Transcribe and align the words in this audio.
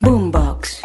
Boombox. 0.00 0.82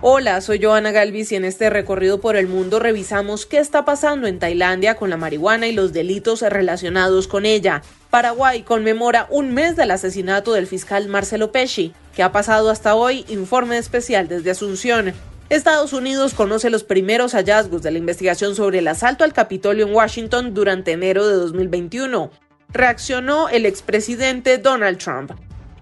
Hola, 0.00 0.40
soy 0.40 0.62
Joana 0.62 0.92
Galvis 0.92 1.32
y 1.32 1.36
en 1.36 1.44
este 1.44 1.68
recorrido 1.68 2.20
por 2.20 2.36
el 2.36 2.46
mundo 2.46 2.78
revisamos 2.78 3.46
qué 3.46 3.58
está 3.58 3.84
pasando 3.84 4.28
en 4.28 4.38
Tailandia 4.38 4.94
con 4.94 5.10
la 5.10 5.16
marihuana 5.16 5.66
y 5.66 5.72
los 5.72 5.92
delitos 5.92 6.42
relacionados 6.42 7.26
con 7.26 7.44
ella. 7.44 7.82
Paraguay 8.10 8.62
conmemora 8.62 9.26
un 9.28 9.52
mes 9.52 9.74
del 9.74 9.90
asesinato 9.90 10.52
del 10.52 10.68
fiscal 10.68 11.08
Marcelo 11.08 11.50
Pesci. 11.50 11.92
¿Qué 12.14 12.22
ha 12.22 12.30
pasado 12.30 12.70
hasta 12.70 12.94
hoy? 12.94 13.24
Informe 13.28 13.76
especial 13.76 14.28
desde 14.28 14.52
Asunción. 14.52 15.12
Estados 15.50 15.92
Unidos 15.92 16.32
conoce 16.32 16.70
los 16.70 16.84
primeros 16.84 17.32
hallazgos 17.32 17.82
de 17.82 17.90
la 17.90 17.98
investigación 17.98 18.54
sobre 18.54 18.78
el 18.78 18.88
asalto 18.88 19.24
al 19.24 19.32
Capitolio 19.32 19.86
en 19.86 19.94
Washington 19.94 20.54
durante 20.54 20.92
enero 20.92 21.26
de 21.26 21.34
2021. 21.34 22.30
Reaccionó 22.72 23.48
el 23.48 23.66
expresidente 23.66 24.58
Donald 24.58 24.98
Trump 24.98 25.32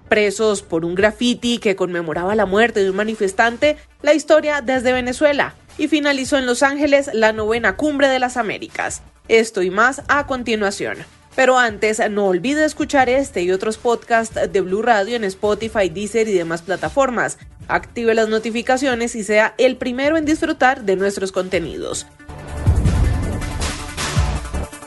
presos 0.09 0.63
por 0.63 0.85
un 0.85 0.95
graffiti 0.95 1.59
que 1.59 1.77
conmemoraba 1.77 2.35
la 2.35 2.47
muerte 2.47 2.83
de 2.83 2.91
un 2.91 2.97
manifestante, 2.97 3.77
la 4.03 4.15
historia 4.15 4.61
desde 4.63 4.93
Venezuela, 4.93 5.55
y 5.79 5.89
finalizó 5.89 6.39
en 6.39 6.47
Los 6.47 6.63
Ángeles 6.63 7.11
la 7.13 7.33
novena 7.33 7.77
cumbre 7.77 8.09
de 8.09 8.19
las 8.19 8.37
Américas. 8.37 9.03
Esto 9.29 9.63
y 9.63 9.71
más 9.71 10.03
a 10.09 10.27
continuación. 10.27 10.99
Pero 11.35 11.59
antes, 11.59 12.01
no 12.11 12.27
olvide 12.29 12.65
escuchar 12.65 13.11
este 13.11 13.43
y 13.43 13.51
otros 13.51 13.77
podcasts 13.77 14.41
de 14.51 14.61
Blue 14.63 14.81
Radio 14.81 15.17
en 15.17 15.25
Spotify, 15.25 15.91
Deezer 15.91 16.29
y 16.29 16.33
demás 16.33 16.63
plataformas. 16.63 17.37
Active 17.69 18.15
las 18.15 18.29
notificaciones 18.29 19.15
y 19.15 19.23
sea 19.23 19.55
el 19.59 19.77
primero 19.77 20.17
en 20.17 20.25
disfrutar 20.25 20.85
de 20.85 20.97
nuestros 20.97 21.33
contenidos. 21.33 22.07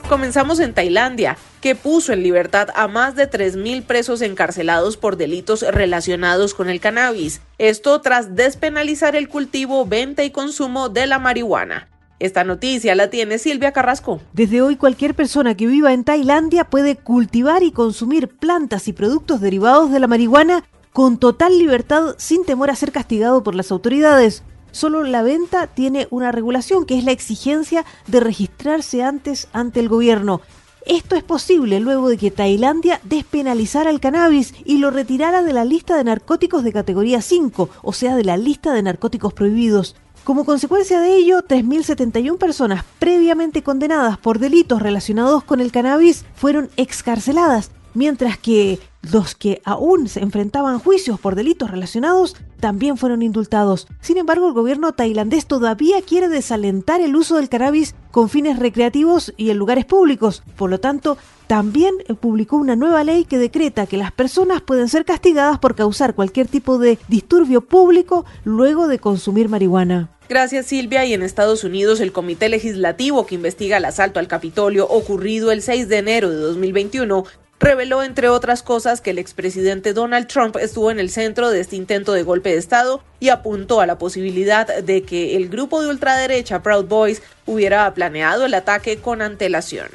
Comenzamos 0.10 0.60
en 0.60 0.74
Tailandia, 0.74 1.38
que 1.62 1.76
puso 1.76 2.14
en 2.14 2.24
libertad 2.24 2.70
a 2.74 2.88
más 2.88 3.16
de 3.16 3.30
3.000 3.30 3.84
presos 3.84 4.24
encarcelados 4.24 4.98
por 4.98 5.18
delitos 5.18 5.62
relacionados 5.62 6.56
con 6.56 6.68
el 6.68 6.80
cannabis. 6.80 7.42
Esto 7.60 8.02
tras 8.02 8.36
despenalizar 8.36 9.16
el 9.16 9.30
cultivo, 9.30 9.86
venta 9.86 10.24
y 10.24 10.32
consumo 10.32 10.90
de 10.90 11.06
la 11.06 11.20
marihuana. 11.20 11.90
Esta 12.18 12.44
noticia 12.44 12.96
la 12.96 13.12
tiene 13.12 13.38
Silvia 13.38 13.72
Carrasco. 13.72 14.20
Desde 14.34 14.64
hoy 14.64 14.78
cualquier 14.78 15.14
persona 15.14 15.56
que 15.56 15.68
viva 15.68 15.94
en 15.94 16.04
Tailandia 16.04 16.64
puede 16.64 16.96
cultivar 16.96 17.62
y 17.62 17.72
consumir 17.72 18.30
plantas 18.30 18.88
y 18.88 18.94
productos 18.94 19.42
derivados 19.42 19.92
de 19.92 20.00
la 20.00 20.08
marihuana 20.08 20.64
con 20.92 21.20
total 21.20 21.60
libertad 21.60 22.16
sin 22.18 22.46
temor 22.46 22.72
a 22.72 22.76
ser 22.76 22.92
castigado 22.92 23.44
por 23.44 23.54
las 23.54 23.72
autoridades. 23.72 24.42
Solo 24.72 25.04
la 25.04 25.24
venta 25.24 25.68
tiene 25.68 26.08
una 26.12 26.32
regulación, 26.32 26.86
que 26.86 26.98
es 26.98 27.04
la 27.04 27.12
exigencia 27.12 27.86
de 28.08 28.20
registrarse 28.20 29.04
antes 29.04 29.48
ante 29.54 29.80
el 29.80 29.90
gobierno. 29.90 30.42
Esto 30.86 31.16
es 31.16 31.24
posible 31.24 31.80
luego 31.80 32.10
de 32.10 32.18
que 32.18 32.32
Tailandia 32.32 33.00
despenalizara 33.04 33.90
el 33.90 34.00
cannabis 34.00 34.54
y 34.66 34.78
lo 34.78 34.92
retirara 34.92 35.44
de 35.44 35.54
la 35.54 35.66
lista 35.66 35.96
de 35.98 36.04
narcóticos 36.04 36.64
de 36.64 36.74
categoría 36.74 37.22
5, 37.22 37.70
o 37.82 37.94
sea, 37.94 38.16
de 38.16 38.24
la 38.24 38.38
lista 38.38 38.74
de 38.74 38.82
narcóticos 38.82 39.34
prohibidos. 39.34 39.96
Como 40.24 40.46
consecuencia 40.46 41.00
de 41.00 41.16
ello, 41.16 41.44
3.071 41.44 42.38
personas 42.38 42.84
previamente 43.00 43.64
condenadas 43.64 44.18
por 44.18 44.40
delitos 44.40 44.82
relacionados 44.82 45.44
con 45.44 45.60
el 45.60 45.72
cannabis 45.72 46.26
fueron 46.36 46.70
excarceladas, 46.78 47.72
mientras 47.94 48.38
que 48.38 48.80
los 49.02 49.36
que 49.36 49.62
aún 49.64 50.08
se 50.08 50.20
enfrentaban 50.20 50.80
juicios 50.80 51.20
por 51.20 51.36
delitos 51.36 51.72
relacionados 51.72 52.36
también 52.60 52.98
fueron 52.98 53.22
indultados. 53.22 53.88
Sin 54.02 54.18
embargo, 54.18 54.48
el 54.48 54.54
gobierno 54.54 54.92
tailandés 54.92 55.46
todavía 55.46 56.02
quiere 56.02 56.28
desalentar 56.28 57.02
el 57.02 57.16
uso 57.16 57.38
del 57.38 57.50
cannabis 57.50 57.96
con 58.12 58.30
fines 58.30 58.60
recreativos 58.60 59.34
y 59.38 59.50
en 59.50 59.58
lugares 59.58 59.86
públicos. 59.86 60.44
Por 60.58 60.70
lo 60.70 60.80
tanto, 60.80 61.18
también 61.48 61.96
publicó 62.20 62.58
una 62.58 62.76
nueva 62.76 63.04
ley 63.04 63.26
que 63.26 63.38
decreta 63.38 63.88
que 63.88 63.98
las 63.98 64.12
personas 64.12 64.62
pueden 64.62 64.90
ser 64.90 65.06
castigadas 65.06 65.60
por 65.60 65.76
causar 65.76 66.14
cualquier 66.14 66.48
tipo 66.48 66.78
de 66.78 67.00
disturbio 67.08 67.62
público 67.62 68.26
luego 68.44 68.88
de 68.88 69.00
consumir 69.00 69.50
marihuana. 69.50 70.10
Gracias 70.28 70.68
Silvia 70.68 71.06
y 71.06 71.16
en 71.16 71.24
Estados 71.24 71.64
Unidos 71.64 72.02
el 72.02 72.12
Comité 72.12 72.50
Legislativo 72.50 73.26
que 73.26 73.34
investiga 73.34 73.78
el 73.78 73.86
asalto 73.86 74.20
al 74.20 74.28
Capitolio 74.28 74.88
ocurrido 74.88 75.52
el 75.52 75.64
6 75.64 75.90
de 75.90 75.98
enero 75.98 76.30
de 76.30 76.36
2021 76.36 77.24
reveló, 77.60 78.04
entre 78.04 78.30
otras 78.30 78.64
cosas, 78.64 79.02
que 79.02 79.12
el 79.12 79.20
expresidente 79.20 79.94
Donald 79.94 80.28
Trump 80.28 80.56
estuvo 80.58 80.92
en 80.92 81.00
el 81.00 81.10
centro 81.10 81.50
de 81.50 81.60
este 81.60 81.76
intento 81.76 82.14
de 82.14 82.24
golpe 82.24 82.50
de 82.50 82.58
Estado 82.58 83.02
y 83.20 83.30
apuntó 83.30 83.82
a 83.82 83.86
la 83.86 83.98
posibilidad 83.98 84.82
de 84.82 85.04
que 85.04 85.36
el 85.36 85.50
grupo 85.50 85.82
de 85.82 85.90
ultraderecha 85.90 86.64
Proud 86.64 86.86
Boys 86.86 87.22
hubiera 87.46 87.94
planeado 87.94 88.46
el 88.46 88.54
ataque 88.54 89.00
con 89.00 89.22
antelación. 89.22 89.88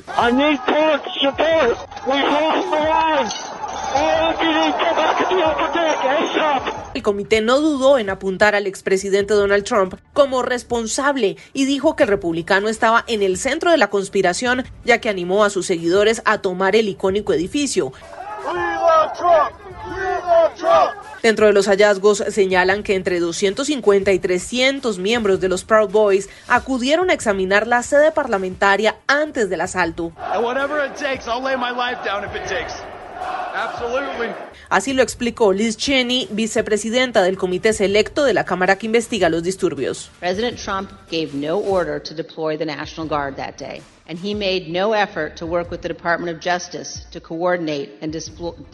El 6.95 7.03
comité 7.03 7.41
no 7.41 7.61
dudó 7.61 7.99
en 7.99 8.09
apuntar 8.11 8.55
al 8.55 8.67
expresidente 8.67 9.35
Donald 9.35 9.65
Trump 9.65 9.95
como 10.13 10.43
responsable 10.43 11.37
y 11.53 11.65
dijo 11.67 11.97
que 11.97 12.05
el 12.05 12.09
republicano 12.09 12.69
estaba 12.69 13.05
en 13.09 13.23
el 13.23 13.37
centro 13.37 13.71
de 13.71 13.79
la 13.79 13.91
conspiración 13.91 14.65
ya 14.85 14.99
que 14.99 15.09
animó 15.09 15.45
a 15.45 15.51
sus 15.51 15.67
seguidores 15.67 16.23
a 16.25 16.39
tomar 16.39 16.77
el 16.77 16.89
icónico 16.89 17.33
edificio. 17.33 17.93
Dentro 21.23 21.47
de 21.47 21.53
los 21.53 21.67
hallazgos 21.67 22.19
señalan 22.29 22.83
que 22.83 22.95
entre 22.95 23.19
250 23.19 24.13
y 24.13 24.19
300 24.19 24.99
miembros 24.99 25.41
de 25.41 25.49
los 25.49 25.65
Proud 25.65 25.91
Boys 25.91 26.29
acudieron 26.49 27.11
a 27.11 27.15
examinar 27.15 27.67
la 27.67 27.83
sede 27.83 28.13
parlamentaria 28.13 28.97
antes 29.07 29.49
del 29.49 29.63
asalto. 29.63 30.13
Así 34.69 34.93
lo 34.93 35.03
explicó 35.03 35.53
Liz 35.53 35.77
Cheney, 35.77 36.27
vicepresidenta 36.31 37.23
del 37.23 37.37
comité 37.37 37.73
selecto 37.73 38.25
de 38.25 38.35
la 38.35 38.45
Cámara 38.45 38.77
que 38.77 38.87
investiga 38.87 39.29
los 39.29 39.43
disturbios. 39.43 40.11
President 40.19 40.59
Trump 40.59 40.91
gave 41.11 41.35
no 41.35 41.59
order 41.59 42.01
to 42.01 42.15
deploy 42.15 42.57
the 42.57 42.65
National 42.65 43.07
Guard 43.07 43.37
that 43.37 43.57
day, 43.57 43.83
and 44.09 44.19
he 44.19 44.35
made 44.35 44.69
no 44.69 44.93
effort 44.93 45.37
to 45.37 45.47
work 45.47 45.71
with 45.71 45.83
the 45.83 45.89
Department 45.89 46.35
of 46.35 46.43
Justice 46.43 47.07
to 47.13 47.21
coordinate 47.21 47.91
and, 48.01 48.15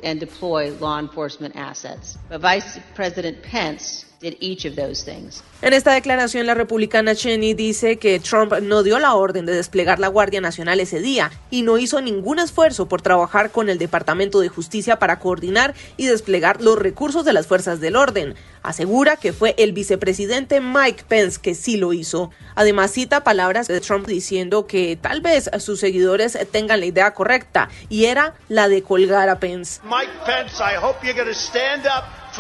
and 0.03 0.21
deploy 0.21 0.73
law 0.81 0.99
enforcement 0.99 1.55
assets. 1.57 2.17
But 2.29 2.41
Vice 2.41 2.79
President 2.95 3.43
Pence 3.43 4.07
en 4.23 5.73
esta 5.73 5.95
declaración, 5.95 6.47
la 6.47 6.53
republicana 6.53 7.15
Cheney 7.15 7.55
dice 7.55 7.97
que 7.97 8.21
Trump 8.21 8.53
no 8.61 8.83
dio 8.83 8.99
la 8.99 9.15
orden 9.15 9.47
de 9.47 9.55
desplegar 9.55 9.99
la 9.99 10.09
Guardia 10.09 10.43
Nacional 10.43 10.79
ese 10.79 11.01
día 11.01 11.31
y 11.51 11.63
no 11.63 11.79
hizo 11.79 12.03
ningún 12.03 12.39
esfuerzo 12.39 12.87
por 12.87 13.01
trabajar 13.01 13.51
con 13.51 13.71
el 13.71 13.79
Departamento 13.79 14.41
de 14.41 14.51
Justicia 14.51 14.99
para 14.99 15.19
coordinar 15.21 15.75
y 15.97 16.05
desplegar 16.05 16.61
los 16.61 16.79
recursos 16.79 17.25
de 17.25 17.33
las 17.33 17.47
fuerzas 17.47 17.81
del 17.81 17.97
orden. 17.97 18.35
Asegura 18.63 19.17
que 19.17 19.33
fue 19.33 19.55
el 19.57 19.73
vicepresidente 19.73 20.61
Mike 20.61 21.05
Pence 21.09 21.41
que 21.41 21.55
sí 21.55 21.79
lo 21.79 21.95
hizo. 21.95 22.31
Además, 22.55 22.91
cita 22.91 23.25
palabras 23.25 23.69
de 23.69 23.81
Trump 23.81 24.07
diciendo 24.07 24.67
que 24.67 24.99
tal 25.01 25.23
vez 25.23 25.49
sus 25.61 25.81
seguidores 25.81 26.37
tengan 26.53 26.81
la 26.81 26.87
idea 26.87 27.15
correcta 27.15 27.71
y 27.89 28.05
era 28.05 28.35
la 28.51 28.69
de 28.69 28.83
colgar 28.83 29.31
a 29.31 29.39
Pence. 29.39 29.81
Mike 29.85 30.13
Pence, 30.27 30.63
I 30.63 30.77
hope 30.77 31.03
you're 31.03 31.15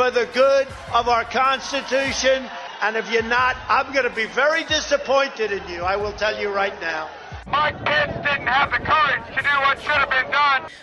for 0.00 0.10
the 0.10 0.24
good 0.32 0.66
of 0.94 1.08
our 1.08 1.24
Constitution. 1.24 2.48
And 2.80 2.96
if 2.96 3.12
you're 3.12 3.22
not, 3.22 3.54
I'm 3.68 3.92
going 3.92 4.08
to 4.08 4.16
be 4.16 4.24
very 4.24 4.64
disappointed 4.64 5.52
in 5.52 5.68
you. 5.68 5.82
I 5.82 5.96
will 5.96 6.12
tell 6.12 6.40
you 6.40 6.48
right 6.48 6.72
now. 6.80 7.10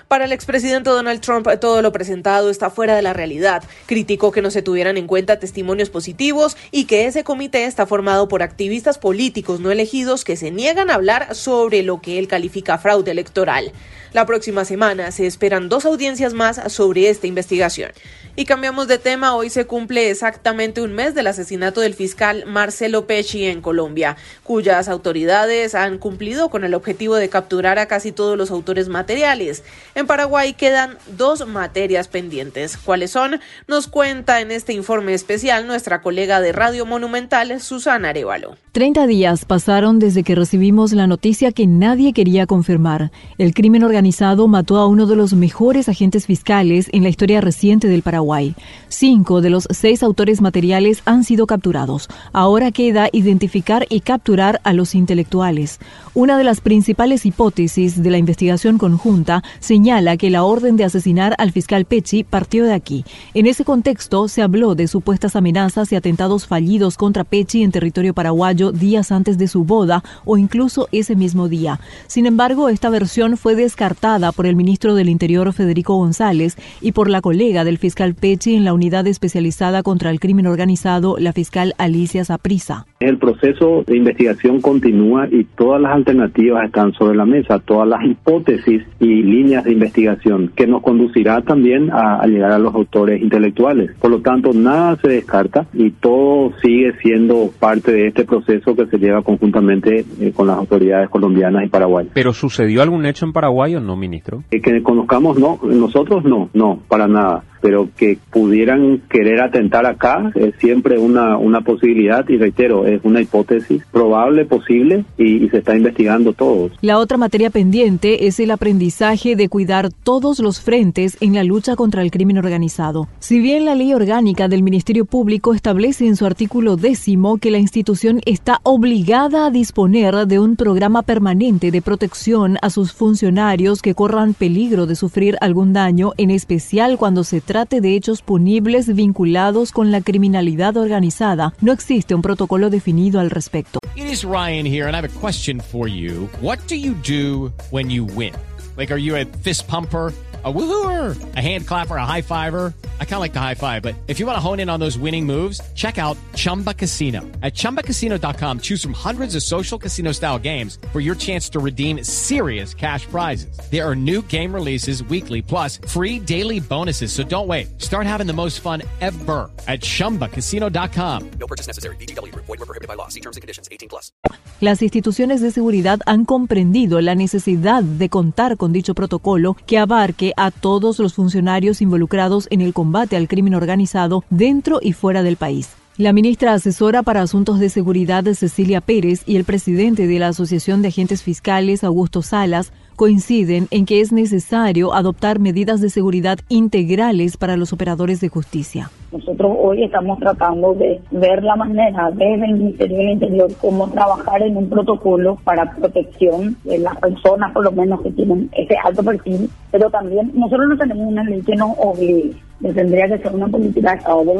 Para 0.07 0.25
el 0.25 0.31
expresidente 0.31 0.89
Donald 0.89 1.21
Trump, 1.21 1.47
todo 1.59 1.81
lo 1.81 1.91
presentado 1.91 2.49
está 2.49 2.69
fuera 2.69 2.95
de 2.95 3.01
la 3.01 3.13
realidad. 3.13 3.63
Criticó 3.85 4.31
que 4.31 4.41
no 4.41 4.51
se 4.51 4.61
tuvieran 4.61 4.97
en 4.97 5.07
cuenta 5.07 5.39
testimonios 5.39 5.89
positivos 5.89 6.57
y 6.71 6.85
que 6.85 7.05
ese 7.05 7.23
comité 7.23 7.65
está 7.65 7.85
formado 7.85 8.27
por 8.27 8.41
activistas 8.41 8.97
políticos 8.97 9.59
no 9.59 9.71
elegidos 9.71 10.23
que 10.23 10.37
se 10.37 10.51
niegan 10.51 10.89
a 10.89 10.95
hablar 10.95 11.35
sobre 11.35 11.83
lo 11.83 12.01
que 12.01 12.19
él 12.19 12.27
califica 12.27 12.77
fraude 12.77 13.11
electoral. 13.11 13.71
La 14.13 14.25
próxima 14.25 14.65
semana 14.65 15.11
se 15.11 15.27
esperan 15.27 15.69
dos 15.69 15.85
audiencias 15.85 16.33
más 16.33 16.59
sobre 16.71 17.09
esta 17.09 17.27
investigación. 17.27 17.91
Y 18.35 18.45
cambiamos 18.45 18.87
de 18.87 18.97
tema, 18.97 19.35
hoy 19.35 19.49
se 19.49 19.65
cumple 19.65 20.09
exactamente 20.09 20.81
un 20.81 20.93
mes 20.93 21.13
del 21.13 21.27
asesinato 21.27 21.81
del 21.81 21.93
fiscal 21.93 22.45
Marcelo 22.45 23.05
Pesci 23.05 23.45
en 23.45 23.61
Colombia, 23.61 24.15
cuyas 24.43 24.89
autoridades 24.89 25.75
han 25.75 25.97
cumplido 25.97 26.49
con 26.49 26.63
el 26.63 26.73
objetivo 26.73 27.15
de 27.15 27.29
capturar 27.29 27.79
a 27.79 27.87
casi 27.87 28.11
todos 28.11 28.26
los 28.35 28.49
autores 28.49 28.89
materiales. 28.89 29.63
En 29.93 30.07
Paraguay 30.07 30.53
quedan 30.53 30.97
dos 31.15 31.45
materias 31.47 32.07
pendientes. 32.07 32.77
¿Cuáles 32.77 33.11
son? 33.11 33.39
Nos 33.67 33.87
cuenta 33.87 34.41
en 34.41 34.49
este 34.49 34.73
informe 34.73 35.13
especial 35.13 35.67
nuestra 35.67 36.01
colega 36.01 36.41
de 36.41 36.51
Radio 36.51 36.87
Monumental, 36.87 37.61
Susana 37.61 38.09
Arevalo. 38.09 38.57
Treinta 38.71 39.07
días 39.07 39.45
pasaron 39.45 39.99
desde 39.99 40.23
que 40.23 40.35
recibimos 40.35 40.93
la 40.93 41.07
noticia 41.07 41.51
que 41.51 41.65
nadie 41.67 42.13
quería 42.13 42.45
confirmar. 42.45 43.11
El 43.37 43.53
crimen 43.53 43.83
organizado 43.83 44.47
mató 44.47 44.77
a 44.77 44.87
uno 44.87 45.05
de 45.05 45.15
los 45.15 45.33
mejores 45.33 45.89
agentes 45.89 46.25
fiscales 46.25 46.87
en 46.91 47.03
la 47.03 47.09
historia 47.09 47.41
reciente 47.41 47.87
del 47.87 48.01
Paraguay. 48.01 48.55
Cinco 48.87 49.41
de 49.41 49.49
los 49.49 49.67
seis 49.71 50.03
autores 50.03 50.41
materiales 50.41 51.01
han 51.05 51.23
sido 51.23 51.47
capturados. 51.47 52.07
Ahora 52.33 52.71
queda 52.71 53.09
identificar 53.11 53.85
y 53.89 54.01
capturar 54.01 54.61
a 54.63 54.73
los 54.73 54.95
intelectuales. 54.95 55.79
Una 56.13 56.37
de 56.37 56.43
las 56.43 56.61
principales 56.61 57.25
hipótesis 57.25 58.01
de 58.01 58.09
la 58.09 58.16
investigación 58.17 58.77
conjunta 58.77 59.43
señala 59.59 60.17
que 60.17 60.29
la 60.29 60.43
orden 60.43 60.77
de 60.77 60.83
asesinar 60.83 61.35
al 61.37 61.51
fiscal 61.51 61.85
Pecci 61.85 62.23
partió 62.23 62.65
de 62.65 62.73
aquí. 62.73 63.05
En 63.33 63.45
ese 63.45 63.65
contexto 63.65 64.27
se 64.27 64.41
habló 64.41 64.75
de 64.75 64.87
supuestas 64.87 65.35
amenazas 65.35 65.91
y 65.91 65.95
atentados 65.95 66.47
fallidos 66.47 66.97
contra 66.97 67.23
Pecci 67.23 67.63
en 67.63 67.71
territorio 67.71 68.13
paraguayo 68.13 68.71
días 68.71 69.11
antes 69.11 69.37
de 69.37 69.47
su 69.47 69.63
boda 69.63 70.03
o 70.25 70.37
incluso 70.37 70.87
ese 70.91 71.15
mismo 71.15 71.47
día. 71.47 71.79
Sin 72.07 72.25
embargo, 72.25 72.69
esta 72.69 72.89
versión 72.89 73.37
fue 73.37 73.55
descartada 73.55 74.31
por 74.31 74.45
el 74.45 74.55
ministro 74.55 74.95
del 74.95 75.09
Interior 75.09 75.51
Federico 75.53 75.95
González 75.95 76.57
y 76.81 76.91
por 76.91 77.09
la 77.09 77.21
colega 77.21 77.63
del 77.63 77.77
fiscal 77.77 78.15
Pecci 78.15 78.55
en 78.55 78.65
la 78.65 78.73
unidad 78.73 79.07
especializada 79.07 79.83
contra 79.83 80.09
el 80.09 80.19
crimen 80.19 80.47
organizado, 80.47 81.17
la 81.19 81.33
fiscal 81.33 81.73
Alicia 81.77 82.23
Saprisa. 82.25 82.85
El 82.99 83.17
proceso 83.17 83.83
de 83.85 83.97
investigación 83.97 84.61
continúa 84.61 85.27
y 85.31 85.43
todas 85.43 85.81
las 85.81 85.93
alternativas 85.93 86.65
están 86.65 86.93
sobre 86.93 87.15
la 87.15 87.25
mesa, 87.25 87.59
todas 87.59 87.87
las 87.87 88.03
hipótesis 88.11 88.83
y 88.99 89.23
líneas 89.23 89.63
de 89.63 89.73
investigación 89.73 90.51
que 90.55 90.67
nos 90.67 90.81
conducirá 90.81 91.41
también 91.41 91.89
a, 91.91 92.25
llegar 92.27 92.51
a 92.51 92.59
los 92.59 92.73
autores 92.73 93.21
intelectuales. 93.21 93.91
Por 93.99 94.11
lo 94.11 94.21
tanto, 94.21 94.51
nada 94.53 94.95
se 94.97 95.09
descarta 95.09 95.67
y 95.73 95.91
todo 95.91 96.51
sigue 96.61 96.93
siendo 97.01 97.51
parte 97.59 97.91
de 97.91 98.07
este 98.07 98.25
proceso 98.25 98.75
que 98.75 98.87
se 98.87 98.97
lleva 98.97 99.21
conjuntamente 99.21 100.05
eh, 100.19 100.31
con 100.35 100.47
las 100.47 100.57
autoridades 100.57 101.09
colombianas 101.09 101.65
y 101.65 101.69
paraguayas. 101.69 102.11
¿Pero 102.13 102.33
sucedió 102.33 102.81
algún 102.81 103.05
hecho 103.05 103.25
en 103.25 103.33
Paraguay 103.33 103.75
o 103.75 103.79
no, 103.79 103.95
ministro? 103.95 104.43
Eh, 104.51 104.61
que 104.61 104.81
conozcamos, 104.81 105.37
no, 105.39 105.59
nosotros 105.63 106.23
no, 106.23 106.49
no, 106.53 106.79
para 106.87 107.07
nada 107.07 107.43
pero 107.61 107.89
que 107.97 108.17
pudieran 108.31 109.01
querer 109.09 109.41
atentar 109.41 109.85
acá 109.85 110.31
es 110.35 110.55
siempre 110.59 110.97
una, 110.97 111.37
una 111.37 111.61
posibilidad 111.61 112.27
y 112.29 112.37
reitero, 112.37 112.85
es 112.85 113.01
una 113.03 113.21
hipótesis 113.21 113.83
probable, 113.91 114.45
posible 114.45 115.05
y, 115.17 115.47
se 115.47 115.59
está 115.59 115.77
investigando 115.77 116.33
todo. 116.33 116.69
La 116.81 116.97
otra 116.97 117.17
materia 117.17 117.49
pendiente 117.49 118.27
es 118.27 118.39
el 118.39 118.51
aprendizaje 118.51 119.35
de 119.37 119.47
cuidar 119.47 119.91
todos 119.91 120.39
los 120.39 120.59
frentes 120.59 121.17
en 121.21 121.33
la 121.33 121.45
lucha 121.45 121.77
contra 121.77 122.01
el 122.01 122.11
crimen 122.11 122.37
organizado. 122.37 123.07
Si 123.19 123.39
bien 123.39 123.63
la 123.63 123.75
ley 123.75 123.93
orgánica 123.93 124.49
del 124.49 124.61
Ministerio 124.61 125.05
Público 125.05 125.53
establece 125.53 126.05
en 126.05 126.17
su 126.17 126.25
artículo 126.25 126.75
décimo 126.75 127.37
que 127.37 127.51
la 127.51 127.59
institución 127.59 128.19
está 128.25 128.59
obligada 128.63 129.45
a 129.45 129.51
disponer 129.51 130.27
de 130.27 130.39
un 130.39 130.55
programa 130.55 131.01
permanente 131.01 131.71
de 131.71 131.81
protección 131.81 132.57
a 132.61 132.69
sus 132.69 132.91
funcionarios 132.91 133.81
que 133.81 133.95
corran 133.95 134.33
peligro 134.33 134.85
de 134.85 134.95
sufrir 134.95 135.37
algún 135.39 135.71
daño, 135.71 136.13
en 136.17 136.31
especial 136.31 136.97
cuando 136.97 137.23
se 137.23 137.41
trate 137.57 137.81
de 137.81 137.95
hechos 137.95 138.21
punibles 138.21 138.93
vinculados 138.93 139.71
con 139.71 139.91
la 139.91 140.01
criminalidad 140.01 140.77
organizada. 140.77 141.55
No 141.59 141.71
existe 141.71 142.13
un 142.13 142.21
protocolo 142.21 142.69
definido 142.69 143.19
al 143.19 143.31
respecto. 143.31 143.79
It 143.95 144.05
is 144.05 144.23
Ryan 144.23 144.63
here 144.63 144.85
and 144.85 144.95
I 144.95 144.99
have 144.99 145.09
a 145.09 145.19
question 145.19 145.59
for 145.59 145.87
you. 145.89 146.29
What 146.39 146.59
do 146.69 146.75
you 146.75 146.93
do 146.93 147.51
when 147.71 147.89
you 147.89 148.05
win? 148.05 148.35
Like 148.77 148.93
are 148.93 149.01
you 149.01 149.15
a 149.15 149.25
fist 149.41 149.67
pumper? 149.67 150.13
A 150.47 150.53
woohooer, 150.53 151.35
a 151.35 151.41
hand 151.41 151.67
clapper, 151.67 151.95
a 151.95 152.05
high 152.05 152.21
fiver. 152.21 152.73
I 152.99 153.05
kind 153.05 153.15
of 153.15 153.21
like 153.21 153.33
the 153.33 153.39
high 153.39 153.55
five, 153.55 153.81
but 153.81 153.95
if 154.07 154.19
you 154.19 154.27
want 154.27 154.37
to 154.37 154.39
hone 154.39 154.59
in 154.59 154.69
on 154.69 154.79
those 154.79 154.97
winning 154.97 155.25
moves, 155.25 155.59
check 155.73 155.97
out 155.97 156.15
Chumba 156.35 156.75
Casino. 156.75 157.21
At 157.41 157.55
ChumbaCasino.com, 157.55 158.59
choose 158.59 158.83
from 158.83 158.93
hundreds 158.93 159.33
of 159.33 159.41
social 159.41 159.79
casino 159.79 160.11
style 160.11 160.37
games 160.37 160.77
for 160.91 160.99
your 160.99 161.15
chance 161.15 161.49
to 161.49 161.59
redeem 161.59 162.03
serious 162.03 162.75
cash 162.75 163.07
prizes. 163.07 163.57
There 163.71 163.83
are 163.83 163.95
new 163.95 164.21
game 164.21 164.53
releases 164.53 165.03
weekly, 165.03 165.41
plus 165.41 165.79
free 165.87 166.19
daily 166.19 166.59
bonuses. 166.59 167.11
So 167.11 167.23
don't 167.23 167.47
wait. 167.47 167.81
Start 167.81 168.05
having 168.05 168.27
the 168.27 168.33
most 168.33 168.59
fun 168.59 168.83
ever 169.01 169.49
at 169.67 169.81
ChumbaCasino.com. 169.81 171.31
No 171.39 171.47
purchase 171.47 171.65
necessary. 171.65 171.95
BGW. 171.95 172.33
Void 172.35 172.47
were 172.47 172.57
prohibited 172.67 172.87
by 172.87 172.93
law. 172.93 173.07
See 173.07 173.21
terms 173.21 173.37
and 173.37 173.41
conditions. 173.41 173.67
18 173.71 173.89
plus. 173.89 174.11
Las 174.59 174.81
instituciones 174.81 175.39
de 175.39 175.51
seguridad 175.51 175.99
han 176.07 176.25
comprendido 176.25 176.99
la 176.99 177.13
necesidad 177.13 177.83
de 177.83 178.09
contar 178.09 178.57
con 178.57 178.73
dicho 178.73 178.95
protocolo 178.95 179.55
que 179.67 179.77
abarque 179.77 180.33
a 180.37 180.51
todos 180.51 180.99
los 180.99 181.13
funcionarios 181.13 181.81
involucrados 181.81 182.47
en 182.49 182.61
el 182.61 182.73
combate 182.73 183.17
al 183.17 183.27
crimen 183.27 183.55
organizado 183.55 184.23
dentro 184.29 184.79
y 184.81 184.93
fuera 184.93 185.23
del 185.23 185.35
país. 185.35 185.69
La 185.97 186.13
ministra 186.13 186.53
asesora 186.53 187.01
para 187.01 187.23
Asuntos 187.23 187.59
de 187.59 187.69
Seguridad 187.69 188.23
Cecilia 188.35 188.81
Pérez 188.81 189.23
y 189.25 189.35
el 189.35 189.45
presidente 189.45 190.05
de 190.05 190.19
la 190.19 190.27
Asociación 190.27 190.83
de 190.83 190.89
Agentes 190.89 191.23
Fiscales 191.23 191.83
Augusto 191.83 192.21
Salas 192.21 192.71
coinciden 192.97 193.67
en 193.69 193.85
que 193.85 194.01
es 194.01 194.11
necesario 194.11 194.93
adoptar 194.93 195.39
medidas 195.39 195.79
de 195.81 195.89
seguridad 195.89 196.39
integrales 196.49 197.37
para 197.37 197.55
los 197.55 197.71
operadores 197.71 198.19
de 198.19 198.27
justicia. 198.27 198.89
Nosotros 199.11 199.55
hoy 199.61 199.83
estamos 199.83 200.17
tratando 200.19 200.73
de 200.73 200.99
ver 201.11 201.43
la 201.43 201.55
manera 201.55 202.09
desde 202.09 202.43
el 202.43 202.53
Ministerio 202.55 202.97
del 202.97 203.09
Interior 203.11 203.51
cómo 203.61 203.87
trabajar 203.91 204.41
en 204.41 204.57
un 204.57 204.67
protocolo 204.67 205.37
para 205.43 205.75
protección 205.75 206.57
de 206.63 206.79
las 206.79 206.97
personas, 206.97 207.53
por 207.53 207.63
lo 207.63 207.71
menos 207.71 208.01
que 208.01 208.11
tienen 208.11 208.49
ese 208.51 208.75
alto 208.83 209.03
perfil, 209.03 209.47
pero 209.71 209.89
también 209.91 210.31
nosotros 210.33 210.67
no 210.69 210.77
tenemos 210.77 211.07
una 211.07 211.23
ley 211.23 211.41
que 211.43 211.55
nos 211.55 211.77
obligue, 211.77 212.35
tendría 212.61 213.07
que 213.07 213.19
ser 213.19 213.35
una 213.35 213.47
política 213.47 213.91
de 213.91 213.97
Estado. 213.97 214.23
Vos 214.25 214.37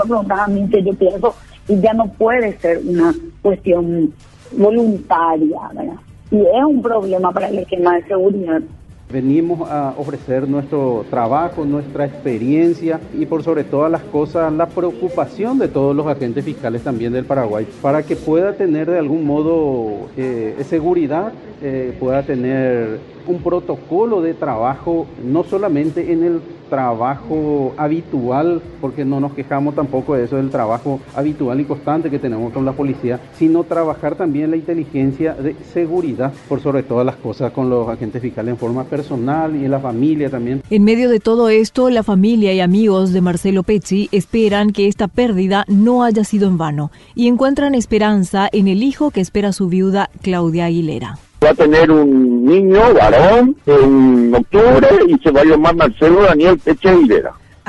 que 0.72 0.84
yo 0.84 0.94
pienso 0.96 1.36
y 1.68 1.80
ya 1.80 1.94
no 1.94 2.08
puede 2.14 2.58
ser 2.58 2.80
una 2.84 3.14
cuestión 3.44 4.12
voluntaria, 4.58 5.60
¿verdad? 5.76 6.07
Y 6.32 6.42
es 6.42 6.66
un 6.68 6.82
problema 6.82 7.32
para 7.32 7.50
el 7.50 7.60
esquema 7.60 7.96
de 7.96 8.04
seguridad. 8.04 8.62
Venimos 9.10 9.70
a 9.70 9.94
ofrecer 9.98 10.50
nuestro 10.50 11.06
trabajo, 11.10 11.64
nuestra 11.64 12.06
experiencia 12.06 13.00
y 13.18 13.26
por 13.26 13.42
sobre 13.42 13.64
todas 13.64 13.90
las 13.90 14.02
cosas 14.02 14.52
la 14.52 14.66
preocupación 14.66 15.58
de 15.60 15.70
todos 15.70 15.96
los 15.96 16.06
agentes 16.08 16.44
fiscales 16.44 16.84
también 16.84 17.14
del 17.14 17.24
Paraguay 17.24 17.66
para 17.82 18.04
que 18.04 18.18
pueda 18.18 18.52
tener 18.54 18.92
de 18.92 19.00
algún 19.00 19.26
modo 19.26 20.10
eh, 20.18 20.62
seguridad, 20.68 21.32
eh, 21.62 21.96
pueda 21.98 22.24
tener 22.24 23.00
un 23.28 23.42
protocolo 23.42 24.22
de 24.22 24.34
trabajo 24.34 25.06
no 25.24 25.44
solamente 25.44 26.12
en 26.12 26.24
el 26.24 26.42
trabajo 26.70 27.74
habitual, 27.78 28.62
porque 28.82 29.06
no 29.06 29.20
nos 29.20 29.34
quejamos 29.34 29.76
tampoco 29.76 30.16
de 30.16 30.26
eso 30.26 30.36
del 30.36 30.50
trabajo 30.50 31.00
habitual 31.16 31.60
y 31.62 31.66
constante 31.66 32.10
que 32.10 32.20
tenemos 32.20 32.54
con 32.54 32.66
la 32.66 32.74
policía, 32.74 33.20
sino 33.38 33.64
trabajar 33.64 34.16
también 34.16 34.52
la 34.52 34.58
inteligencia 34.58 35.34
de 35.34 35.56
seguridad, 35.74 36.34
por 36.48 36.62
sobre 36.62 36.84
todas 36.84 37.06
las 37.06 37.16
cosas, 37.16 37.52
con 37.52 37.70
los 37.70 37.88
agentes 37.88 38.22
fiscales 38.22 38.52
en 38.52 38.58
forma 38.58 38.84
personal 38.84 39.56
y 39.56 39.66
en 39.66 39.72
la 39.72 39.80
familia 39.80 40.30
también. 40.30 40.62
En 40.70 40.84
medio 40.84 41.10
de 41.10 41.20
todo 41.20 41.50
esto, 41.50 41.90
la 41.90 42.04
familia 42.04 42.54
y 42.54 42.60
amigos 42.60 43.14
de 43.14 43.22
Marcelo 43.22 43.64
Pecci 43.64 44.10
esperan 44.12 44.72
que 44.72 44.88
esta 44.88 45.08
pérdida 45.08 45.66
no 45.68 46.04
haya 46.04 46.24
sido 46.24 46.48
en 46.48 46.58
vano 46.58 46.92
y 47.16 47.28
encuentran 47.28 47.76
esperanza 47.76 48.50
en 48.52 48.68
el 48.68 48.84
hijo 48.84 49.12
que 49.12 49.22
espera 49.22 49.54
su 49.54 49.68
viuda 49.68 50.10
Claudia 50.22 50.66
Aguilera. 50.66 51.18
Va 51.44 51.52
a 51.52 51.54
tener 51.54 51.92
un 51.92 52.27
niño 52.48 52.94
varón 52.94 53.56
en 53.66 54.34
octubre 54.34 54.88
y 55.08 55.20
se 55.22 55.32
va 55.32 55.42
a 55.42 55.46
llamar 55.46 55.76
Marcelo 55.76 56.24
Daniel 56.24 56.58
Peche. 56.58 56.90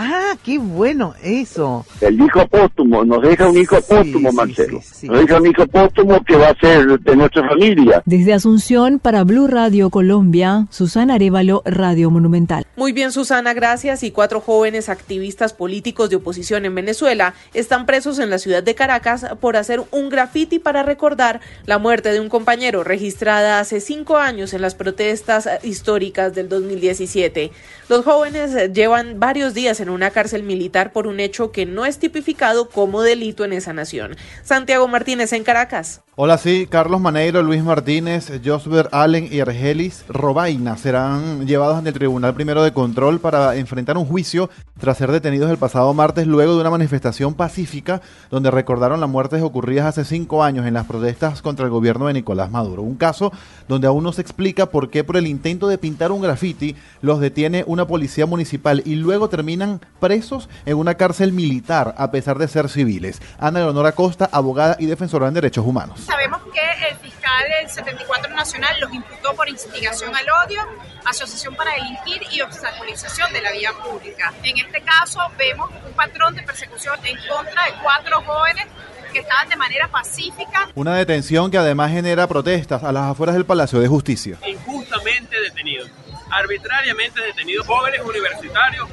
Ah, 0.01 0.37
qué 0.45 0.59
bueno 0.59 1.13
eso. 1.25 1.85
El 2.01 2.21
hijo 2.21 2.47
póstumo, 2.47 3.05
nos 3.05 3.21
deja 3.21 3.49
un 3.49 3.59
hijo 3.59 3.81
póstumo, 3.81 4.31
Marcelo. 4.31 4.81
nos 5.03 5.19
deja 5.19 5.41
un 5.41 5.47
hijo 5.49 5.67
póstumo 5.67 6.23
que 6.23 6.37
va 6.37 6.51
a 6.51 6.61
ser 6.61 7.01
de 7.01 7.17
nuestra 7.17 7.49
familia. 7.49 8.01
Desde 8.07 8.33
Asunción 8.33 9.01
para 9.01 9.25
Blue 9.25 9.49
Radio 9.49 9.91
Colombia, 9.91 10.69
Susana 10.71 11.15
Arevalo, 11.15 11.63
Radio 11.65 12.13
Monumental. 12.13 12.65
Muy 12.77 12.93
bien, 12.93 13.11
Susana, 13.11 13.55
gracias. 13.55 14.05
Y 14.05 14.13
cuatro 14.13 14.41
jóvenes 14.41 14.89
activistas 14.89 15.53
políticos 15.53 16.11
de 16.11 16.15
oposición 16.15 16.65
en 16.65 16.77
Venezuela 16.77 17.35
están 17.53 17.85
presos 17.85 18.21
en 18.21 18.31
la 18.31 18.39
ciudad 18.39 18.63
de 18.63 18.77
Caracas 18.77 19.27
por 19.41 19.57
hacer 19.57 19.83
un 19.91 20.11
graffiti 20.11 20.61
para 20.61 20.85
recordar 20.85 21.41
la 21.67 21.79
muerte 21.79 22.13
de 22.13 22.21
un 22.21 22.29
compañero 22.29 22.85
registrada 22.85 23.59
hace 23.59 23.81
cinco 23.81 24.17
años 24.17 24.55
en 24.55 24.63
las 24.63 24.77
protestas 24.77 25.49
históricas 25.65 26.37
del 26.37 26.49
2017. 26.49 27.51
Los 27.89 28.05
jóvenes 28.05 28.73
llevan 28.73 29.19
varios 29.19 29.55
días 29.55 29.81
en 29.81 29.88
una 29.91 30.11
cárcel 30.11 30.43
militar 30.43 30.93
por 30.93 31.07
un 31.07 31.21
hecho 31.21 31.53
que 31.53 31.67
no 31.67 31.87
es 31.87 31.99
tipificado 31.99 32.69
como 32.69 33.03
delito 33.03 33.45
en 33.45 33.53
esa 33.53 33.73
nación. 33.73 34.17
Santiago 34.43 34.89
Martínez 34.89 35.33
en 35.33 35.45
Caracas. 35.45 36.03
Hola, 36.21 36.37
sí, 36.37 36.67
Carlos 36.69 37.01
Maneiro, 37.01 37.45
Luis 37.45 37.63
Martínez, 37.63 38.33
Josber 38.45 38.89
Allen 38.91 39.29
y 39.31 39.39
Argelis 39.39 40.05
Robaina 40.09 40.77
serán 40.77 41.47
llevados 41.47 41.79
ante 41.79 41.91
el 41.91 41.95
Tribunal 41.95 42.35
Primero 42.35 42.65
de 42.65 42.73
Control 42.73 43.21
para 43.21 43.55
enfrentar 43.55 43.97
un 43.97 44.05
juicio 44.05 44.51
tras 44.81 44.99
ser 44.99 45.13
detenidos 45.13 45.49
el 45.49 45.59
pasado 45.59 45.95
martes 45.95 46.27
luego 46.27 46.55
de 46.55 46.61
una 46.61 46.71
manifestación 46.71 47.35
pacífica 47.35 48.03
donde 48.33 48.51
recordaron 48.51 49.01
las 49.01 49.09
muertes 49.09 49.43
ocurridas 49.43 49.87
hace 49.87 50.05
cinco 50.05 50.43
años 50.43 50.67
en 50.67 50.75
las 50.75 50.87
protestas 50.87 51.41
contra 51.41 51.67
el 51.67 51.71
gobierno 51.71 52.09
de 52.09 52.15
Nicolás 52.15 52.51
Maduro. 52.51 52.83
Un 52.83 52.97
caso 52.97 53.31
donde 53.69 53.87
aún 53.87 54.03
no 54.03 54.13
se 54.13 54.23
explica 54.23 54.67
por 54.67 54.91
qué 54.91 55.05
por 55.05 55.19
el 55.19 55.29
intento 55.29 55.69
de 55.69 55.79
pintar 55.79 56.11
un 56.11 56.21
grafiti 56.21 56.75
los 57.01 57.21
detiene 57.21 57.63
una 57.69 57.87
policía 57.87 58.27
municipal 58.27 58.83
y 58.85 58.97
luego 58.97 59.29
terminan 59.29 59.81
presos 60.01 60.49
en 60.67 60.79
una 60.79 60.95
cárcel 60.95 61.33
militar 61.33 61.95
a 61.97 62.11
pesar 62.11 62.39
de 62.39 62.49
ser 62.49 62.69
civiles. 62.69 63.23
Ana 63.39 63.61
Leonora 63.61 63.93
Costa, 63.93 64.29
abogada 64.33 64.77
y 64.81 64.87
defensora 64.87 65.29
en 65.29 65.35
derechos 65.35 65.65
humanos. 65.65 66.08
Sabemos 66.09 66.41
que 66.55 66.89
el 66.89 66.97
fiscal 66.97 67.45
del 67.61 67.69
74 67.69 68.35
Nacional 68.35 68.81
los 68.81 68.95
imputó 68.95 69.35
por 69.35 69.47
instigación 69.47 70.17
al 70.17 70.25
odio, 70.47 70.67
asociación 71.05 71.55
para 71.55 71.75
delinquir 71.75 72.23
y 72.33 72.41
obstaculización 72.41 73.31
de 73.35 73.43
la 73.43 73.53
vía 73.53 73.73
pública. 73.75 74.33
En 74.43 74.57
este 74.57 74.81
caso 74.81 75.21
vemos 75.37 75.69
un 75.87 75.93
patrón 75.93 76.35
de 76.35 76.43
persecución 76.45 76.99
en 77.05 77.19
contra 77.29 77.63
de 77.67 77.73
cuatro 77.83 78.23
jóvenes 78.23 78.65
que 79.13 79.19
estaban 79.19 79.51
de 79.51 79.57
manera 79.57 79.87
pacífica. 79.89 80.71
Una 80.75 80.95
detención 80.97 81.51
que 81.51 81.59
además 81.59 81.91
genera 81.91 82.27
protestas 82.27 82.83
a 82.85 82.91
las 82.91 83.11
afueras 83.11 83.35
del 83.35 83.45
Palacio 83.45 83.79
de 83.79 83.89
Justicia. 83.89 84.39
Injustamente 84.47 85.39
detenidos, 85.39 85.91
arbitrariamente 86.31 87.21
detenidos, 87.21 87.67
jóvenes 87.67 88.01
universitarios 88.01 88.89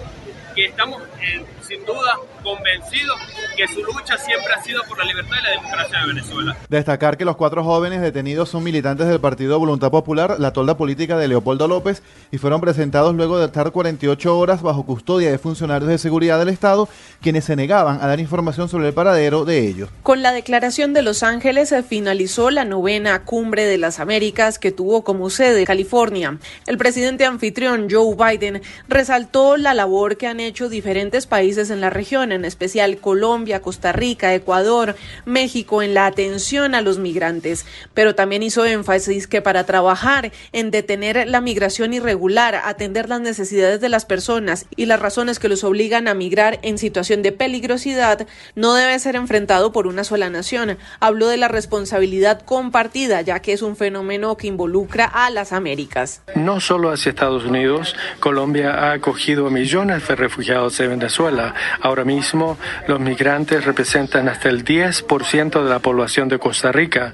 que 0.53 0.65
estamos 0.65 1.01
eh, 1.21 1.45
sin 1.67 1.83
duda 1.85 2.19
convencidos 2.43 3.17
que 3.57 3.67
su 3.67 3.83
lucha 3.83 4.17
siempre 4.17 4.53
ha 4.53 4.63
sido 4.63 4.83
por 4.83 4.99
la 4.99 5.05
libertad 5.05 5.37
y 5.39 5.43
la 5.43 5.49
democracia 5.51 5.99
de 5.99 6.07
Venezuela. 6.07 6.57
Destacar 6.69 7.17
que 7.17 7.25
los 7.25 7.35
cuatro 7.35 7.63
jóvenes 7.63 8.01
detenidos 8.01 8.49
son 8.49 8.63
militantes 8.63 9.07
del 9.07 9.19
Partido 9.19 9.57
Voluntad 9.57 9.89
Popular, 9.89 10.35
la 10.39 10.53
tolda 10.53 10.77
política 10.77 11.17
de 11.17 11.27
Leopoldo 11.27 11.67
López, 11.67 12.03
y 12.31 12.37
fueron 12.37 12.61
presentados 12.61 13.15
luego 13.15 13.39
de 13.39 13.45
estar 13.45 13.71
48 13.71 14.37
horas 14.37 14.61
bajo 14.61 14.85
custodia 14.85 15.31
de 15.31 15.39
funcionarios 15.39 15.89
de 15.89 15.97
seguridad 15.97 16.37
del 16.37 16.49
Estado, 16.49 16.87
quienes 17.21 17.45
se 17.45 17.55
negaban 17.55 17.99
a 18.01 18.07
dar 18.07 18.19
información 18.19 18.69
sobre 18.69 18.89
el 18.89 18.93
paradero 18.93 19.45
de 19.45 19.67
ellos. 19.67 19.89
Con 20.03 20.21
la 20.21 20.33
declaración 20.33 20.93
de 20.93 21.01
Los 21.01 21.23
Ángeles 21.23 21.69
se 21.69 21.81
finalizó 21.81 22.51
la 22.51 22.65
novena 22.65 23.23
cumbre 23.23 23.65
de 23.65 23.77
las 23.77 23.99
Américas 23.99 24.59
que 24.59 24.71
tuvo 24.71 25.03
como 25.03 25.29
sede 25.29 25.65
California. 25.65 26.37
El 26.67 26.77
presidente 26.77 27.25
anfitrión 27.25 27.87
Joe 27.89 28.15
Biden 28.15 28.61
resaltó 28.87 29.57
la 29.57 29.73
labor 29.73 30.17
que 30.17 30.27
han 30.27 30.39
hecho 30.39 30.69
diferentes 30.69 31.25
países 31.25 31.54
en 31.57 31.81
la 31.81 31.89
región, 31.89 32.31
en 32.31 32.45
especial 32.45 32.97
Colombia, 32.97 33.61
Costa 33.61 33.91
Rica, 33.91 34.33
Ecuador, 34.33 34.95
México, 35.25 35.81
en 35.81 35.93
la 35.93 36.05
atención 36.05 36.75
a 36.75 36.81
los 36.81 36.99
migrantes, 36.99 37.65
pero 37.93 38.13
también 38.15 38.43
hizo 38.43 38.65
énfasis 38.65 39.27
que 39.27 39.41
para 39.41 39.65
trabajar 39.65 40.31
en 40.51 40.71
detener 40.71 41.27
la 41.27 41.41
migración 41.41 41.93
irregular, 41.93 42.55
atender 42.63 43.09
las 43.09 43.21
necesidades 43.21 43.81
de 43.81 43.89
las 43.89 44.05
personas 44.05 44.65
y 44.75 44.85
las 44.85 44.99
razones 44.99 45.39
que 45.39 45.49
los 45.49 45.63
obligan 45.63 46.07
a 46.07 46.13
migrar 46.13 46.59
en 46.61 46.77
situación 46.77 47.21
de 47.21 47.31
peligrosidad, 47.31 48.27
no 48.55 48.73
debe 48.73 48.99
ser 48.99 49.15
enfrentado 49.15 49.71
por 49.71 49.87
una 49.87 50.03
sola 50.03 50.29
nación. 50.29 50.77
Habló 50.99 51.27
de 51.27 51.37
la 51.37 51.47
responsabilidad 51.47 52.41
compartida, 52.41 53.21
ya 53.21 53.39
que 53.39 53.53
es 53.53 53.61
un 53.61 53.75
fenómeno 53.75 54.37
que 54.37 54.47
involucra 54.47 55.05
a 55.05 55.29
las 55.29 55.53
Américas. 55.53 56.21
No 56.35 56.59
solo 56.59 56.91
hacia 56.91 57.11
Estados 57.11 57.45
Unidos, 57.45 57.95
Colombia 58.19 58.71
ha 58.71 58.93
acogido 58.93 59.47
a 59.47 59.49
millones 59.49 60.07
de 60.07 60.15
refugiados 60.15 60.77
de 60.77 60.87
Venezuela. 60.87 61.44
Ahora 61.81 62.03
mismo 62.03 62.57
los 62.87 62.99
migrantes 62.99 63.65
representan 63.65 64.27
hasta 64.29 64.49
el 64.49 64.63
10% 64.63 65.63
de 65.63 65.69
la 65.69 65.79
población 65.79 66.27
de 66.27 66.39
Costa 66.39 66.71
Rica, 66.71 67.13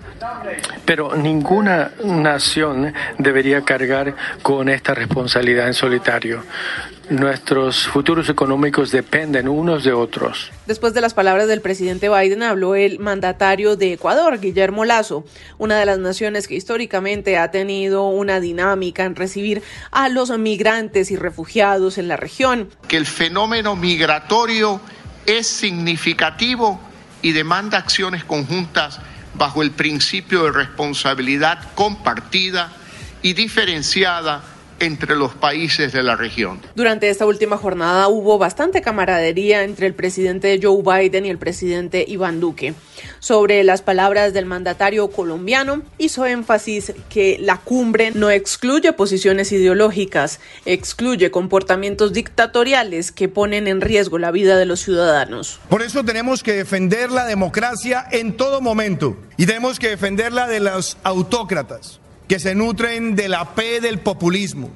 pero 0.85 1.15
ninguna 1.15 1.91
nación 2.03 2.93
debería 3.17 3.61
cargar 3.61 4.15
con 4.41 4.69
esta 4.69 4.93
responsabilidad 4.93 5.67
en 5.67 5.73
solitario. 5.73 6.43
Nuestros 7.11 7.89
futuros 7.89 8.29
económicos 8.29 8.89
dependen 8.89 9.49
unos 9.49 9.83
de 9.83 9.91
otros. 9.91 10.49
Después 10.65 10.93
de 10.93 11.01
las 11.01 11.13
palabras 11.13 11.49
del 11.49 11.59
presidente 11.59 12.07
Biden 12.07 12.41
habló 12.41 12.73
el 12.73 12.99
mandatario 12.99 13.75
de 13.75 13.91
Ecuador, 13.91 14.39
Guillermo 14.39 14.85
Lazo, 14.85 15.25
una 15.57 15.77
de 15.77 15.85
las 15.85 15.99
naciones 15.99 16.47
que 16.47 16.55
históricamente 16.55 17.37
ha 17.37 17.51
tenido 17.51 18.07
una 18.07 18.39
dinámica 18.39 19.03
en 19.03 19.17
recibir 19.17 19.61
a 19.91 20.07
los 20.07 20.29
migrantes 20.39 21.11
y 21.11 21.17
refugiados 21.17 21.97
en 21.97 22.07
la 22.07 22.15
región. 22.15 22.69
Que 22.87 22.95
el 22.95 23.05
fenómeno 23.05 23.75
migratorio 23.75 24.79
es 25.25 25.47
significativo 25.47 26.79
y 27.21 27.33
demanda 27.33 27.77
acciones 27.77 28.23
conjuntas 28.23 29.01
bajo 29.33 29.63
el 29.63 29.71
principio 29.71 30.45
de 30.45 30.51
responsabilidad 30.53 31.73
compartida 31.75 32.71
y 33.21 33.33
diferenciada 33.33 34.50
entre 34.81 35.15
los 35.15 35.33
países 35.33 35.93
de 35.93 36.03
la 36.03 36.15
región. 36.15 36.59
Durante 36.75 37.09
esta 37.09 37.25
última 37.25 37.55
jornada 37.55 38.07
hubo 38.07 38.37
bastante 38.37 38.81
camaradería 38.81 39.63
entre 39.63 39.87
el 39.87 39.93
presidente 39.93 40.59
Joe 40.61 40.81
Biden 40.81 41.25
y 41.25 41.29
el 41.29 41.37
presidente 41.37 42.03
Iván 42.07 42.39
Duque. 42.39 42.73
Sobre 43.19 43.63
las 43.63 43.81
palabras 43.81 44.33
del 44.33 44.47
mandatario 44.47 45.09
colombiano, 45.09 45.83
hizo 45.97 46.25
énfasis 46.25 46.93
que 47.09 47.37
la 47.39 47.57
cumbre 47.57 48.11
no 48.11 48.31
excluye 48.31 48.91
posiciones 48.93 49.51
ideológicas, 49.51 50.39
excluye 50.65 51.29
comportamientos 51.29 52.13
dictatoriales 52.13 53.11
que 53.11 53.29
ponen 53.29 53.67
en 53.67 53.81
riesgo 53.81 54.17
la 54.17 54.31
vida 54.31 54.57
de 54.57 54.65
los 54.65 54.79
ciudadanos. 54.81 55.59
Por 55.69 55.83
eso 55.83 56.03
tenemos 56.03 56.41
que 56.41 56.53
defender 56.53 57.11
la 57.11 57.25
democracia 57.25 58.05
en 58.11 58.35
todo 58.35 58.61
momento 58.61 59.15
y 59.37 59.45
tenemos 59.45 59.77
que 59.77 59.89
defenderla 59.89 60.47
de 60.47 60.59
los 60.59 60.97
autócratas 61.03 62.00
que 62.31 62.39
se 62.39 62.55
nutren 62.55 63.17
de 63.17 63.27
la 63.27 63.55
P 63.55 63.81
del 63.81 63.99
populismo, 63.99 64.69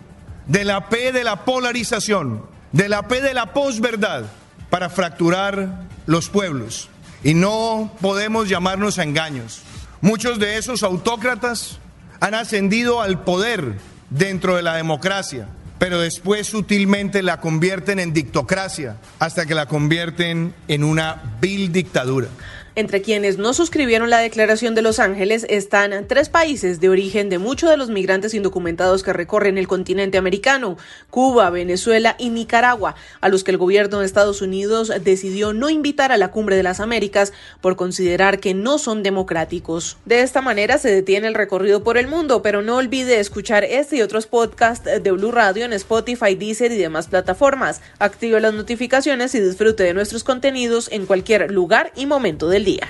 de 0.45 0.65
la 0.65 0.89
P 0.89 1.13
de 1.13 1.23
la 1.23 1.45
polarización, 1.45 2.45
de 2.73 2.89
la 2.89 3.07
P 3.07 3.21
de 3.21 3.33
la 3.33 3.53
posverdad, 3.53 4.25
para 4.69 4.89
fracturar 4.89 5.85
los 6.05 6.27
pueblos. 6.27 6.89
Y 7.23 7.33
no 7.33 7.93
podemos 8.01 8.49
llamarnos 8.49 8.99
a 8.99 9.03
engaños. 9.03 9.61
Muchos 10.01 10.37
de 10.37 10.57
esos 10.57 10.83
autócratas 10.83 11.79
han 12.19 12.33
ascendido 12.33 12.99
al 13.01 13.23
poder 13.23 13.75
dentro 14.09 14.57
de 14.57 14.61
la 14.61 14.75
democracia, 14.75 15.47
pero 15.79 16.01
después 16.01 16.47
sutilmente 16.47 17.23
la 17.23 17.39
convierten 17.39 17.99
en 17.99 18.11
dictocracia 18.11 18.97
hasta 19.17 19.45
que 19.45 19.55
la 19.55 19.67
convierten 19.67 20.53
en 20.67 20.83
una 20.83 21.37
vil 21.39 21.71
dictadura. 21.71 22.27
Entre 22.77 23.01
quienes 23.01 23.37
no 23.37 23.53
suscribieron 23.53 24.09
la 24.09 24.17
Declaración 24.17 24.75
de 24.75 24.81
Los 24.81 24.99
Ángeles 24.99 25.45
están 25.49 26.07
tres 26.09 26.27
países 26.27 26.81
de 26.81 26.89
origen 26.89 27.29
de 27.29 27.37
muchos 27.37 27.69
de 27.69 27.77
los 27.77 27.89
migrantes 27.89 28.33
indocumentados 28.33 29.01
que 29.01 29.13
recorren 29.13 29.57
el 29.57 29.65
continente 29.65 30.17
americano, 30.17 30.75
Cuba, 31.09 31.49
Venezuela 31.51 32.17
y 32.19 32.31
Nicaragua, 32.31 32.95
a 33.21 33.29
los 33.29 33.45
que 33.45 33.51
el 33.51 33.57
gobierno 33.57 34.01
de 34.01 34.05
Estados 34.05 34.41
Unidos 34.41 34.91
decidió 35.05 35.53
no 35.53 35.69
invitar 35.69 36.11
a 36.11 36.17
la 36.17 36.31
Cumbre 36.31 36.57
de 36.57 36.63
las 36.63 36.81
Américas 36.81 37.31
por 37.61 37.77
considerar 37.77 38.41
que 38.41 38.53
no 38.53 38.77
son 38.77 39.03
democráticos. 39.03 39.95
De 40.03 40.19
esta 40.19 40.41
manera 40.41 40.77
se 40.77 40.91
detiene 40.91 41.27
el 41.27 41.33
recorrido 41.33 41.81
por 41.81 41.97
el 41.97 42.07
mundo, 42.07 42.41
pero 42.41 42.61
no 42.61 42.75
olvide 42.75 43.21
escuchar 43.21 43.63
este 43.63 43.95
y 43.95 44.01
otros 44.01 44.27
podcasts 44.27 44.83
de 45.01 45.11
Blue 45.11 45.31
Radio 45.31 45.63
en 45.63 45.71
Spotify, 45.71 46.35
Deezer 46.35 46.73
y 46.73 46.77
demás 46.77 47.07
plataformas. 47.07 47.79
Active 47.99 48.41
las 48.41 48.53
notificaciones 48.53 49.33
y 49.33 49.39
disfrute 49.39 49.83
de 49.83 49.93
nuestros 49.93 50.25
contenidos 50.25 50.89
en 50.91 51.05
cualquier 51.05 51.51
lugar 51.51 51.93
y 51.95 52.05
momento 52.05 52.49
del 52.49 52.64
día. 52.65 52.89